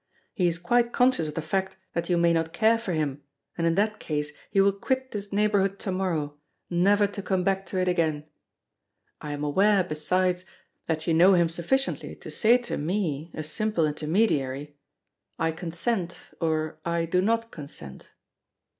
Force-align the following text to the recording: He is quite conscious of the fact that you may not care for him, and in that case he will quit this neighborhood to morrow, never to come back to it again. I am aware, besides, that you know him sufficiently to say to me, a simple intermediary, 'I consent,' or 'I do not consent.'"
He 0.33 0.47
is 0.47 0.57
quite 0.57 0.91
conscious 0.93 1.27
of 1.27 1.35
the 1.35 1.43
fact 1.43 1.77
that 1.93 2.09
you 2.09 2.17
may 2.17 2.33
not 2.33 2.53
care 2.53 2.79
for 2.79 2.91
him, 2.91 3.21
and 3.55 3.67
in 3.67 3.75
that 3.75 3.99
case 3.99 4.31
he 4.49 4.59
will 4.59 4.71
quit 4.71 5.11
this 5.11 5.31
neighborhood 5.31 5.77
to 5.77 5.91
morrow, 5.91 6.39
never 6.71 7.05
to 7.05 7.21
come 7.21 7.43
back 7.43 7.67
to 7.67 7.77
it 7.79 7.87
again. 7.87 8.25
I 9.21 9.31
am 9.31 9.43
aware, 9.43 9.83
besides, 9.83 10.43
that 10.87 11.05
you 11.05 11.13
know 11.13 11.33
him 11.33 11.49
sufficiently 11.49 12.15
to 12.15 12.31
say 12.31 12.57
to 12.57 12.77
me, 12.79 13.29
a 13.35 13.43
simple 13.43 13.85
intermediary, 13.85 14.75
'I 15.37 15.51
consent,' 15.51 16.17
or 16.39 16.79
'I 16.83 17.05
do 17.05 17.21
not 17.21 17.51
consent.'" 17.51 18.09